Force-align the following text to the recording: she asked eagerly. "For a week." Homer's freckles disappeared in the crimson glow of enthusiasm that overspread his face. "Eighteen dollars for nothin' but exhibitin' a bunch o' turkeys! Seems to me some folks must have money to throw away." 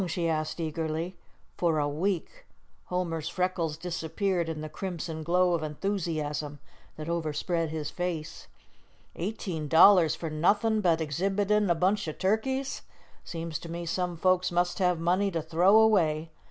she 0.07 0.27
asked 0.27 0.59
eagerly. 0.59 1.15
"For 1.57 1.77
a 1.77 1.87
week." 1.87 2.47
Homer's 2.85 3.29
freckles 3.29 3.77
disappeared 3.77 4.49
in 4.49 4.61
the 4.61 4.67
crimson 4.67 5.21
glow 5.21 5.53
of 5.53 5.61
enthusiasm 5.61 6.57
that 6.95 7.07
overspread 7.07 7.69
his 7.69 7.91
face. 7.91 8.47
"Eighteen 9.15 9.67
dollars 9.67 10.15
for 10.15 10.31
nothin' 10.31 10.81
but 10.81 11.01
exhibitin' 11.01 11.69
a 11.69 11.75
bunch 11.75 12.07
o' 12.07 12.13
turkeys! 12.13 12.81
Seems 13.23 13.59
to 13.59 13.69
me 13.69 13.85
some 13.85 14.17
folks 14.17 14.51
must 14.51 14.79
have 14.79 14.99
money 14.99 15.29
to 15.29 15.39
throw 15.43 15.79
away." 15.79 16.31